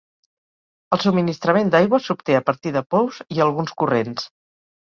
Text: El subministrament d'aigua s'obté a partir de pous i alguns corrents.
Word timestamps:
El 0.97 1.01
subministrament 1.03 1.69
d'aigua 1.75 2.01
s'obté 2.05 2.39
a 2.39 2.41
partir 2.49 2.75
de 2.79 2.85
pous 2.95 3.23
i 3.37 3.47
alguns 3.47 3.75
corrents. 3.83 4.27